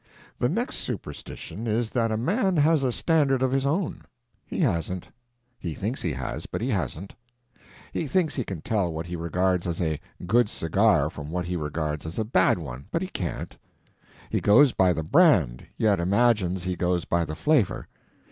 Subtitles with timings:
[0.39, 4.01] The next superstition is that a man has a standard of his own.
[4.47, 5.09] He hasn't.
[5.59, 7.13] He thinks he has, but he hasn't.
[7.93, 11.55] He thinks he can tell what he regards as a good cigar from what he
[11.55, 13.55] regards as a bad one—but he can't.
[14.31, 17.87] He goes by the brand, yet imagines he goes by the flavor.